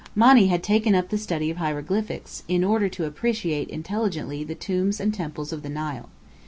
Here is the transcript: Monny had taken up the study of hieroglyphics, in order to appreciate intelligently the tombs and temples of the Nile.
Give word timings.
Monny 0.15 0.47
had 0.47 0.63
taken 0.63 0.95
up 0.95 1.09
the 1.09 1.17
study 1.19 1.51
of 1.51 1.57
hieroglyphics, 1.57 2.41
in 2.47 2.63
order 2.63 2.89
to 2.89 3.05
appreciate 3.05 3.69
intelligently 3.69 4.43
the 4.43 4.55
tombs 4.55 4.99
and 4.99 5.13
temples 5.13 5.53
of 5.53 5.61
the 5.61 5.69
Nile. 5.69 6.09